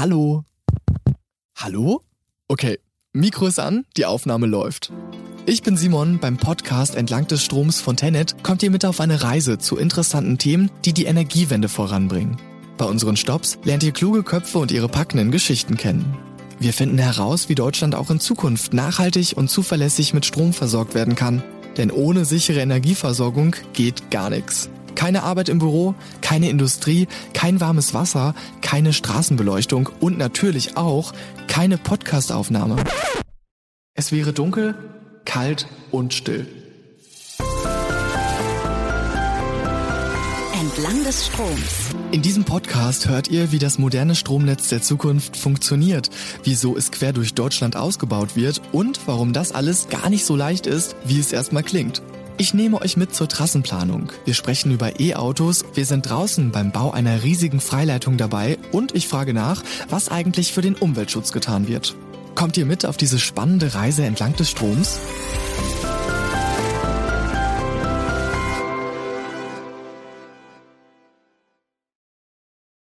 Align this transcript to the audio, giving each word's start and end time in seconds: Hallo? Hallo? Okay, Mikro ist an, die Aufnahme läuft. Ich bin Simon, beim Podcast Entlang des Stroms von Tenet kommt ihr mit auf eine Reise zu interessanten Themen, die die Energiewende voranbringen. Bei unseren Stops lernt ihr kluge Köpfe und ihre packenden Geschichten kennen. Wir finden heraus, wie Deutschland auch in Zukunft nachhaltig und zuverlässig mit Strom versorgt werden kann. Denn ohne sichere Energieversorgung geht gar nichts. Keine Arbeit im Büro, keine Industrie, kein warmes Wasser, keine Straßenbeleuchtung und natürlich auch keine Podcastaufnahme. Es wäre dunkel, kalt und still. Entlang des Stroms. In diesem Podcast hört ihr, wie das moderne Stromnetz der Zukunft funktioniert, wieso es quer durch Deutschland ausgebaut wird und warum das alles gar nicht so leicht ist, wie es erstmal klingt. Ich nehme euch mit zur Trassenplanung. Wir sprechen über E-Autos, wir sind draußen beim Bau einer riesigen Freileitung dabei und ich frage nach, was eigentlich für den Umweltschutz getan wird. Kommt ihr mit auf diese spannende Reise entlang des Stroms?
Hallo? 0.00 0.44
Hallo? 1.58 2.00
Okay, 2.48 2.78
Mikro 3.12 3.48
ist 3.48 3.60
an, 3.60 3.84
die 3.98 4.06
Aufnahme 4.06 4.46
läuft. 4.46 4.90
Ich 5.44 5.62
bin 5.62 5.76
Simon, 5.76 6.18
beim 6.18 6.38
Podcast 6.38 6.94
Entlang 6.94 7.26
des 7.26 7.44
Stroms 7.44 7.82
von 7.82 7.98
Tenet 7.98 8.42
kommt 8.42 8.62
ihr 8.62 8.70
mit 8.70 8.86
auf 8.86 9.00
eine 9.00 9.22
Reise 9.22 9.58
zu 9.58 9.76
interessanten 9.76 10.38
Themen, 10.38 10.70
die 10.86 10.94
die 10.94 11.04
Energiewende 11.04 11.68
voranbringen. 11.68 12.38
Bei 12.78 12.86
unseren 12.86 13.18
Stops 13.18 13.58
lernt 13.62 13.82
ihr 13.82 13.92
kluge 13.92 14.22
Köpfe 14.22 14.56
und 14.56 14.72
ihre 14.72 14.88
packenden 14.88 15.30
Geschichten 15.30 15.76
kennen. 15.76 16.16
Wir 16.58 16.72
finden 16.72 16.96
heraus, 16.96 17.50
wie 17.50 17.54
Deutschland 17.54 17.94
auch 17.94 18.08
in 18.08 18.20
Zukunft 18.20 18.72
nachhaltig 18.72 19.36
und 19.36 19.50
zuverlässig 19.50 20.14
mit 20.14 20.24
Strom 20.24 20.54
versorgt 20.54 20.94
werden 20.94 21.14
kann. 21.14 21.42
Denn 21.76 21.90
ohne 21.90 22.24
sichere 22.24 22.60
Energieversorgung 22.60 23.54
geht 23.74 24.10
gar 24.10 24.30
nichts. 24.30 24.70
Keine 25.00 25.22
Arbeit 25.22 25.48
im 25.48 25.60
Büro, 25.60 25.94
keine 26.20 26.50
Industrie, 26.50 27.08
kein 27.32 27.58
warmes 27.58 27.94
Wasser, 27.94 28.34
keine 28.60 28.92
Straßenbeleuchtung 28.92 29.88
und 29.98 30.18
natürlich 30.18 30.76
auch 30.76 31.14
keine 31.48 31.78
Podcastaufnahme. 31.78 32.76
Es 33.94 34.12
wäre 34.12 34.34
dunkel, 34.34 34.74
kalt 35.24 35.68
und 35.90 36.12
still. 36.12 36.46
Entlang 40.52 41.02
des 41.04 41.28
Stroms. 41.28 41.94
In 42.12 42.20
diesem 42.20 42.44
Podcast 42.44 43.08
hört 43.08 43.28
ihr, 43.28 43.52
wie 43.52 43.58
das 43.58 43.78
moderne 43.78 44.14
Stromnetz 44.14 44.68
der 44.68 44.82
Zukunft 44.82 45.34
funktioniert, 45.34 46.10
wieso 46.44 46.76
es 46.76 46.90
quer 46.90 47.14
durch 47.14 47.32
Deutschland 47.32 47.74
ausgebaut 47.74 48.36
wird 48.36 48.60
und 48.72 49.00
warum 49.06 49.32
das 49.32 49.52
alles 49.52 49.88
gar 49.88 50.10
nicht 50.10 50.26
so 50.26 50.36
leicht 50.36 50.66
ist, 50.66 50.94
wie 51.06 51.18
es 51.18 51.32
erstmal 51.32 51.62
klingt. 51.62 52.02
Ich 52.40 52.54
nehme 52.54 52.80
euch 52.80 52.96
mit 52.96 53.14
zur 53.14 53.28
Trassenplanung. 53.28 54.12
Wir 54.24 54.32
sprechen 54.32 54.72
über 54.72 54.98
E-Autos, 54.98 55.62
wir 55.74 55.84
sind 55.84 56.08
draußen 56.08 56.52
beim 56.52 56.72
Bau 56.72 56.90
einer 56.90 57.22
riesigen 57.22 57.60
Freileitung 57.60 58.16
dabei 58.16 58.56
und 58.72 58.94
ich 58.94 59.08
frage 59.08 59.34
nach, 59.34 59.62
was 59.90 60.08
eigentlich 60.08 60.50
für 60.50 60.62
den 60.62 60.74
Umweltschutz 60.74 61.32
getan 61.32 61.68
wird. 61.68 61.94
Kommt 62.34 62.56
ihr 62.56 62.64
mit 62.64 62.86
auf 62.86 62.96
diese 62.96 63.18
spannende 63.18 63.74
Reise 63.74 64.06
entlang 64.06 64.36
des 64.36 64.48
Stroms? 64.48 65.00